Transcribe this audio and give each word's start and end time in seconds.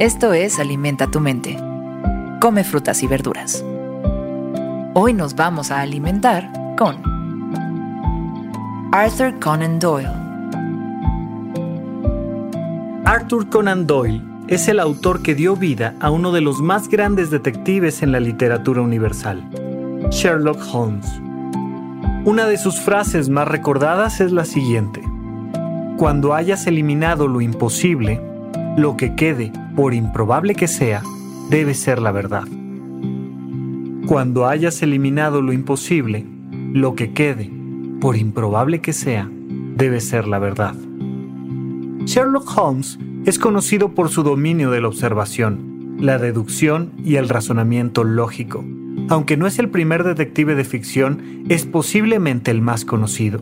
Esto 0.00 0.32
es 0.32 0.58
Alimenta 0.58 1.06
tu 1.06 1.20
mente. 1.20 1.56
Come 2.40 2.64
frutas 2.64 3.04
y 3.04 3.06
verduras. 3.06 3.64
Hoy 4.92 5.12
nos 5.12 5.36
vamos 5.36 5.70
a 5.70 5.82
alimentar 5.82 6.50
con 6.76 7.00
Arthur 8.90 9.38
Conan 9.38 9.78
Doyle. 9.78 10.10
Arthur 13.04 13.48
Conan 13.48 13.86
Doyle 13.86 14.20
es 14.48 14.66
el 14.66 14.80
autor 14.80 15.22
que 15.22 15.36
dio 15.36 15.54
vida 15.54 15.94
a 16.00 16.10
uno 16.10 16.32
de 16.32 16.40
los 16.40 16.60
más 16.60 16.88
grandes 16.88 17.30
detectives 17.30 18.02
en 18.02 18.10
la 18.10 18.18
literatura 18.18 18.82
universal, 18.82 19.48
Sherlock 20.10 20.60
Holmes. 20.72 21.06
Una 22.24 22.46
de 22.46 22.58
sus 22.58 22.80
frases 22.80 23.28
más 23.28 23.46
recordadas 23.46 24.20
es 24.20 24.32
la 24.32 24.44
siguiente. 24.44 25.02
Cuando 25.98 26.34
hayas 26.34 26.66
eliminado 26.66 27.28
lo 27.28 27.40
imposible, 27.40 28.20
lo 28.76 28.96
que 28.96 29.14
quede, 29.14 29.52
por 29.74 29.94
improbable 29.94 30.54
que 30.54 30.68
sea, 30.68 31.02
debe 31.50 31.74
ser 31.74 32.00
la 32.00 32.12
verdad. 32.12 32.44
Cuando 34.06 34.46
hayas 34.46 34.82
eliminado 34.82 35.42
lo 35.42 35.52
imposible, 35.52 36.26
lo 36.72 36.94
que 36.94 37.12
quede, 37.12 37.50
por 38.00 38.16
improbable 38.16 38.80
que 38.80 38.92
sea, 38.92 39.28
debe 39.76 40.00
ser 40.00 40.26
la 40.26 40.38
verdad. 40.38 40.74
Sherlock 42.04 42.56
Holmes 42.56 42.98
es 43.24 43.38
conocido 43.38 43.94
por 43.94 44.10
su 44.10 44.22
dominio 44.22 44.70
de 44.70 44.82
la 44.82 44.88
observación, 44.88 45.96
la 45.98 46.18
deducción 46.18 46.92
y 47.02 47.16
el 47.16 47.28
razonamiento 47.28 48.04
lógico. 48.04 48.64
Aunque 49.08 49.36
no 49.36 49.46
es 49.46 49.58
el 49.58 49.70
primer 49.70 50.04
detective 50.04 50.54
de 50.54 50.64
ficción, 50.64 51.44
es 51.48 51.66
posiblemente 51.66 52.50
el 52.50 52.60
más 52.60 52.84
conocido. 52.84 53.40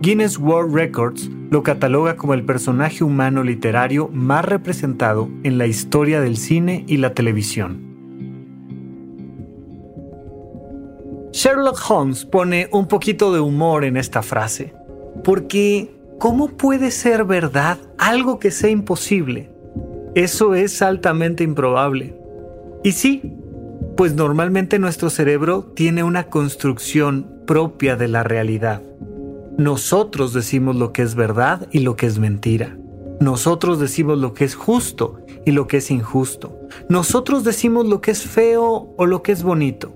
Guinness 0.00 0.38
World 0.38 0.74
Records 0.74 1.30
lo 1.52 1.62
cataloga 1.62 2.16
como 2.16 2.32
el 2.32 2.46
personaje 2.46 3.04
humano 3.04 3.42
literario 3.44 4.08
más 4.08 4.42
representado 4.42 5.28
en 5.42 5.58
la 5.58 5.66
historia 5.66 6.22
del 6.22 6.38
cine 6.38 6.82
y 6.88 6.96
la 6.96 7.12
televisión. 7.12 7.92
Sherlock 11.30 11.78
Holmes 11.90 12.24
pone 12.24 12.70
un 12.72 12.88
poquito 12.88 13.34
de 13.34 13.40
humor 13.40 13.84
en 13.84 13.98
esta 13.98 14.22
frase, 14.22 14.72
porque 15.22 15.94
¿cómo 16.18 16.48
puede 16.48 16.90
ser 16.90 17.26
verdad 17.26 17.76
algo 17.98 18.38
que 18.38 18.50
sea 18.50 18.70
imposible? 18.70 19.50
Eso 20.14 20.54
es 20.54 20.80
altamente 20.80 21.44
improbable. 21.44 22.16
Y 22.82 22.92
sí, 22.92 23.34
pues 23.94 24.14
normalmente 24.14 24.78
nuestro 24.78 25.10
cerebro 25.10 25.70
tiene 25.76 26.02
una 26.02 26.28
construcción 26.28 27.42
propia 27.46 27.96
de 27.96 28.08
la 28.08 28.22
realidad. 28.22 28.80
Nosotros 29.58 30.32
decimos 30.32 30.76
lo 30.76 30.92
que 30.92 31.02
es 31.02 31.14
verdad 31.14 31.68
y 31.70 31.80
lo 31.80 31.94
que 31.94 32.06
es 32.06 32.18
mentira. 32.18 32.78
Nosotros 33.20 33.78
decimos 33.78 34.18
lo 34.18 34.32
que 34.32 34.44
es 34.44 34.54
justo 34.54 35.20
y 35.44 35.52
lo 35.52 35.66
que 35.66 35.76
es 35.76 35.90
injusto. 35.90 36.58
Nosotros 36.88 37.44
decimos 37.44 37.86
lo 37.86 38.00
que 38.00 38.12
es 38.12 38.22
feo 38.22 38.94
o 38.96 39.06
lo 39.06 39.22
que 39.22 39.32
es 39.32 39.42
bonito. 39.42 39.92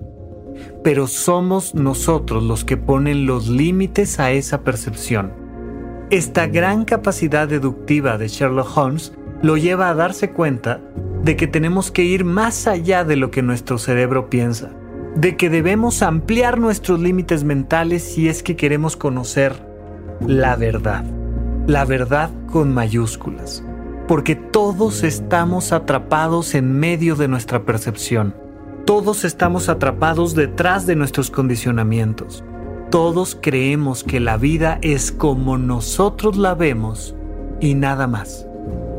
Pero 0.83 1.07
somos 1.07 1.73
nosotros 1.73 2.43
los 2.43 2.63
que 2.65 2.77
ponen 2.77 3.25
los 3.25 3.47
límites 3.47 4.19
a 4.19 4.31
esa 4.31 4.61
percepción. 4.61 5.33
Esta 6.11 6.45
gran 6.45 6.85
capacidad 6.85 7.47
deductiva 7.47 8.19
de 8.19 8.27
Sherlock 8.27 8.77
Holmes 8.77 9.13
lo 9.41 9.57
lleva 9.57 9.89
a 9.89 9.95
darse 9.95 10.31
cuenta 10.31 10.81
de 11.23 11.35
que 11.35 11.47
tenemos 11.47 11.91
que 11.91 12.03
ir 12.03 12.25
más 12.25 12.67
allá 12.67 13.03
de 13.03 13.15
lo 13.15 13.31
que 13.31 13.41
nuestro 13.41 13.79
cerebro 13.79 14.29
piensa 14.29 14.71
de 15.15 15.35
que 15.35 15.49
debemos 15.49 16.01
ampliar 16.01 16.59
nuestros 16.59 16.99
límites 16.99 17.43
mentales 17.43 18.03
si 18.03 18.27
es 18.27 18.43
que 18.43 18.55
queremos 18.55 18.95
conocer 18.95 19.53
la 20.19 20.55
verdad. 20.55 21.03
La 21.67 21.85
verdad 21.85 22.29
con 22.51 22.73
mayúsculas. 22.73 23.63
Porque 24.07 24.35
todos 24.35 25.03
estamos 25.03 25.73
atrapados 25.73 26.55
en 26.55 26.71
medio 26.71 27.15
de 27.15 27.27
nuestra 27.27 27.63
percepción. 27.65 28.35
Todos 28.85 29.25
estamos 29.25 29.67
atrapados 29.67 30.33
detrás 30.33 30.85
de 30.87 30.95
nuestros 30.95 31.29
condicionamientos. 31.29 32.43
Todos 32.89 33.37
creemos 33.39 34.05
que 34.05 34.21
la 34.21 34.37
vida 34.37 34.79
es 34.81 35.11
como 35.11 35.57
nosotros 35.57 36.37
la 36.37 36.55
vemos 36.55 37.15
y 37.59 37.73
nada 37.73 38.07
más. 38.07 38.47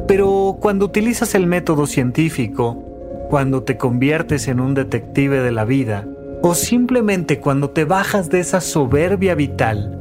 Pero 0.06 0.58
cuando 0.60 0.84
utilizas 0.84 1.34
el 1.34 1.46
método 1.46 1.86
científico, 1.86 2.87
cuando 3.28 3.62
te 3.62 3.76
conviertes 3.76 4.48
en 4.48 4.60
un 4.60 4.74
detective 4.74 5.40
de 5.40 5.52
la 5.52 5.64
vida, 5.64 6.06
o 6.42 6.54
simplemente 6.54 7.40
cuando 7.40 7.70
te 7.70 7.84
bajas 7.84 8.30
de 8.30 8.40
esa 8.40 8.60
soberbia 8.60 9.34
vital 9.34 9.98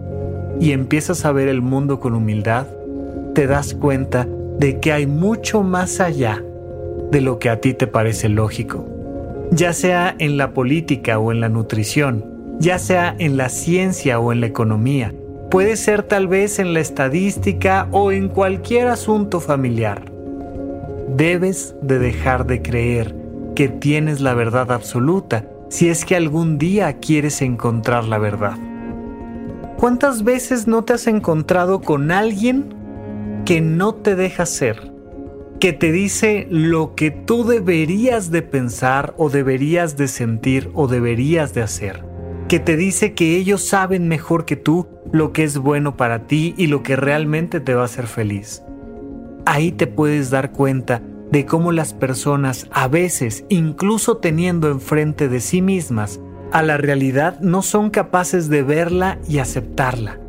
y 0.60 0.72
empiezas 0.72 1.26
a 1.26 1.32
ver 1.32 1.48
el 1.48 1.62
mundo 1.62 2.00
con 2.00 2.14
humildad, 2.14 2.68
te 3.34 3.48
das 3.48 3.74
cuenta 3.74 4.28
de 4.60 4.80
que 4.80 4.92
hay 4.92 5.06
mucho 5.06 5.62
más 5.62 6.00
allá 6.00 6.44
de 7.12 7.22
lo 7.22 7.38
que 7.40 7.50
a 7.50 7.60
ti 7.60 7.74
te 7.74 7.88
parece 7.88 8.30
lógico. 8.30 8.86
Ya 9.52 9.74
sea 9.74 10.16
en 10.20 10.38
la 10.38 10.54
política 10.54 11.20
o 11.20 11.32
en 11.32 11.42
la 11.42 11.50
nutrición, 11.50 12.26
ya 12.60 12.80
sea 12.80 13.16
en 13.20 13.38
la 13.38 13.50
ciencia 13.50 14.20
o 14.20 14.32
en 14.32 14.42
la 14.42 14.48
economía, 14.48 15.14
puede 15.52 15.76
ser 15.76 16.04
tal 16.04 16.28
vez 16.28 16.60
en 16.60 16.74
la 16.74 16.80
estadística 16.80 17.88
o 17.92 18.12
en 18.12 18.30
cualquier 18.30 18.88
asunto 18.88 19.40
familiar. 19.40 20.17
Debes 21.07 21.73
de 21.81 22.00
dejar 22.00 22.45
de 22.45 22.62
creer 22.62 23.16
que 23.56 23.69
tienes 23.69 24.19
la 24.19 24.34
verdad 24.34 24.72
absoluta 24.73 25.45
si 25.69 25.88
es 25.88 26.03
que 26.03 26.16
algún 26.16 26.57
día 26.57 27.00
quieres 27.00 27.41
encontrar 27.41 28.03
la 28.03 28.18
verdad. 28.18 28.57
¿Cuántas 29.78 30.23
veces 30.23 30.68
no 30.68 30.84
te 30.84 30.94
has 30.94 31.07
encontrado 31.07 31.81
con 31.81 32.12
alguien 32.12 32.73
que 33.45 33.62
no 33.62 33.95
te 33.95 34.16
deja 34.16 34.45
ser? 34.45 34.91
Que 35.62 35.72
te 35.72 35.91
dice 35.94 36.45
lo 36.50 36.94
que 36.94 37.12
tú 37.12 37.45
deberías 37.45 38.29
de 38.29 38.41
pensar 38.41 39.13
o 39.18 39.29
deberías 39.29 39.95
de 39.95 40.09
sentir 40.09 40.69
o 40.74 40.88
deberías 40.88 41.53
de 41.53 41.62
hacer. 41.62 42.03
Que 42.50 42.59
te 42.59 42.75
dice 42.75 43.13
que 43.13 43.38
ellos 43.38 43.63
saben 43.63 44.07
mejor 44.07 44.45
que 44.45 44.56
tú 44.57 44.88
lo 45.12 45.31
que 45.31 45.44
es 45.44 45.57
bueno 45.57 45.95
para 45.95 46.28
ti 46.28 46.53
y 46.57 46.68
lo 46.68 46.84
que 46.84 46.95
realmente 46.95 47.59
te 47.59 47.74
va 47.74 47.84
a 47.84 47.85
hacer 47.85 48.07
feliz. 48.07 48.63
Ahí 49.50 49.72
te 49.72 49.88
puedes 49.88 50.30
dar 50.30 50.52
cuenta 50.52 51.02
de 51.31 51.46
cómo 51.46 51.72
las 51.72 51.94
personas 51.94 52.68
a 52.69 52.90
veces, 52.90 53.46
incluso 53.47 54.18
teniendo 54.18 54.69
enfrente 54.69 55.30
de 55.30 55.40
sí 55.40 55.62
mismas, 55.62 56.19
a 56.52 56.62
la 56.63 56.75
realidad 56.75 57.40
no 57.40 57.62
son 57.62 57.90
capaces 57.90 58.50
de 58.50 58.62
verla 58.62 59.19
y 59.25 59.38
aceptarla. 59.38 60.19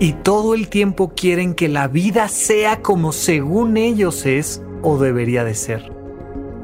Y 0.00 0.12
todo 0.12 0.52
el 0.52 0.68
tiempo 0.68 1.14
quieren 1.16 1.54
que 1.54 1.68
la 1.68 1.88
vida 1.88 2.28
sea 2.28 2.82
como 2.82 3.12
según 3.12 3.78
ellos 3.78 4.26
es 4.26 4.62
o 4.82 4.98
debería 4.98 5.44
de 5.44 5.54
ser. 5.54 5.90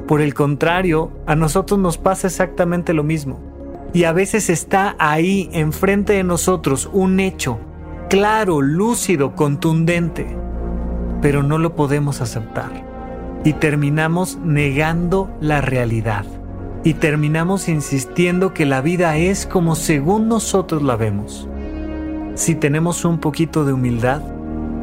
Por 0.06 0.20
el 0.20 0.34
contrario, 0.34 1.10
a 1.24 1.34
nosotros 1.36 1.80
nos 1.80 1.96
pasa 1.96 2.26
exactamente 2.26 2.92
lo 2.92 3.02
mismo. 3.02 3.40
Y 3.94 4.04
a 4.04 4.12
veces 4.12 4.50
está 4.50 4.94
ahí 4.98 5.48
enfrente 5.54 6.12
de 6.12 6.22
nosotros 6.22 6.90
un 6.92 7.18
hecho 7.18 7.58
claro, 8.10 8.60
lúcido, 8.60 9.34
contundente, 9.34 10.26
pero 11.24 11.42
no 11.42 11.56
lo 11.56 11.74
podemos 11.74 12.20
aceptar 12.20 12.70
y 13.44 13.54
terminamos 13.54 14.36
negando 14.44 15.34
la 15.40 15.62
realidad 15.62 16.26
y 16.84 16.92
terminamos 16.92 17.70
insistiendo 17.70 18.52
que 18.52 18.66
la 18.66 18.82
vida 18.82 19.16
es 19.16 19.46
como 19.46 19.74
según 19.74 20.28
nosotros 20.28 20.82
la 20.82 20.96
vemos. 20.96 21.48
Si 22.34 22.54
tenemos 22.54 23.06
un 23.06 23.20
poquito 23.20 23.64
de 23.64 23.72
humildad, 23.72 24.20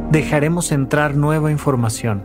dejaremos 0.10 0.72
entrar 0.72 1.16
nueva 1.16 1.52
información. 1.52 2.24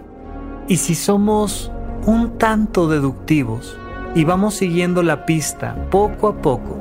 Y 0.66 0.78
si 0.78 0.94
somos 0.94 1.70
un 2.06 2.38
tanto 2.38 2.88
deductivos 2.88 3.76
y 4.14 4.24
vamos 4.24 4.54
siguiendo 4.54 5.02
la 5.02 5.26
pista 5.26 5.76
poco 5.90 6.28
a 6.28 6.40
poco, 6.40 6.80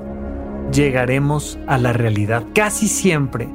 llegaremos 0.71 1.59
a 1.67 1.77
la 1.79 1.91
realidad. 1.91 2.45
Casi 2.53 2.87
siempre 2.87 3.49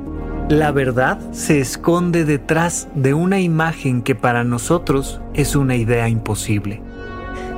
la 0.50 0.72
verdad 0.72 1.20
se 1.30 1.60
esconde 1.60 2.24
detrás 2.24 2.88
de 2.96 3.14
una 3.14 3.38
imagen 3.38 4.02
que 4.02 4.16
para 4.16 4.42
nosotros 4.42 5.20
es 5.32 5.54
una 5.54 5.76
idea 5.76 6.08
imposible. 6.08 6.82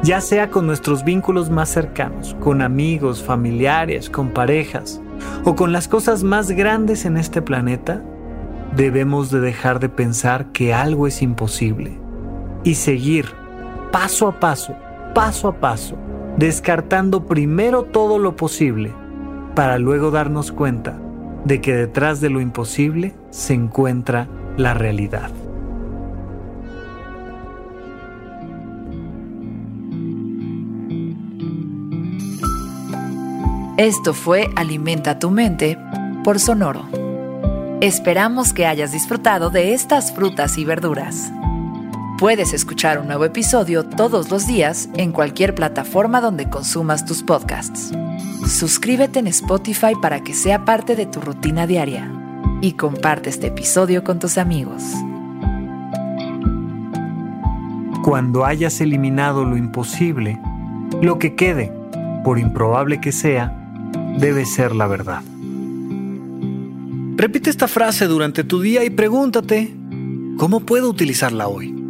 Ya 0.03 0.21
sea 0.21 0.51
con 0.51 0.67
nuestros 0.67 1.03
vínculos 1.03 1.49
más 1.49 1.71
cercanos, 1.71 2.37
con 2.39 2.61
amigos, 2.61 3.23
familiares, 3.23 4.11
con 4.11 4.29
parejas 4.29 5.01
o 5.43 5.57
con 5.57 5.73
las 5.73 5.89
cosas 5.89 6.23
más 6.23 6.51
grandes 6.51 7.07
en 7.07 7.17
este 7.17 7.41
planeta, 7.41 8.03
debemos 8.77 9.31
de 9.31 9.41
dejar 9.41 9.81
de 9.81 9.89
pensar 9.89 10.53
que 10.53 10.75
algo 10.75 11.07
es 11.07 11.23
imposible 11.23 11.99
y 12.63 12.75
seguir 12.75 13.25
paso 13.91 14.29
a 14.29 14.39
paso, 14.39 14.77
paso 15.15 15.49
a 15.49 15.55
paso, 15.61 15.97
descartando 16.37 17.25
primero 17.25 17.85
todo 17.85 18.19
lo 18.19 18.37
posible 18.37 18.93
para 19.55 19.79
luego 19.79 20.11
darnos 20.11 20.53
cuenta 20.53 21.02
de 21.45 21.61
que 21.61 21.75
detrás 21.75 22.21
de 22.21 22.31
lo 22.31 22.41
imposible 22.41 23.15
se 23.31 23.55
encuentra 23.55 24.29
la 24.57 24.75
realidad. 24.75 25.31
Esto 33.79 34.15
fue 34.15 34.49
Alimenta 34.55 35.19
tu 35.19 35.31
mente 35.31 35.79
por 36.23 36.39
Sonoro. 36.39 36.87
Esperamos 37.81 38.53
que 38.53 38.67
hayas 38.67 38.93
disfrutado 38.93 39.51
de 39.51 39.75
estas 39.75 40.15
frutas 40.15 40.57
y 40.59 40.65
verduras. 40.65 41.33
Puedes 42.19 42.53
escuchar 42.53 43.01
un 43.01 43.09
nuevo 43.09 43.25
episodio 43.25 43.85
todos 43.85 44.31
los 44.31 44.47
días 44.47 44.89
en 44.95 45.11
cualquier 45.11 45.57
plataforma 45.57 46.21
donde 46.21 46.49
consumas 46.49 47.05
tus 47.05 47.25
podcasts. 47.25 47.91
Suscríbete 48.47 49.21
en 49.21 49.29
Spotify 49.29 49.93
para 50.01 50.23
que 50.23 50.35
sea 50.35 50.65
parte 50.65 50.97
de 50.97 51.07
tu 51.07 51.21
rutina 51.21 51.67
diaria 51.67 52.11
y 52.61 52.73
comparte 52.73 53.31
este 53.31 53.49
episodio 53.49 54.03
con 54.03 54.19
tus 54.19 54.37
amigos. 54.37 54.83
Cuando 58.03 58.45
hayas 58.45 58.81
eliminado 58.81 59.45
lo 59.45 59.57
imposible, 59.57 60.41
lo 61.01 61.19
que 61.19 61.37
quede, 61.37 61.73
por 62.25 62.39
improbable 62.39 63.01
que 63.01 63.13
sea, 63.13 63.57
debe 64.19 64.45
ser 64.45 64.75
la 64.75 64.89
verdad. 64.89 65.23
Repite 67.17 67.49
esta 67.49 67.69
frase 67.69 68.07
durante 68.07 68.43
tu 68.43 68.61
día 68.61 68.85
y 68.85 68.91
pregúntate, 68.91 69.73
¿cómo 70.37 70.61
puedo 70.61 70.91
utilizarla 70.91 71.47
hoy? 71.47 71.82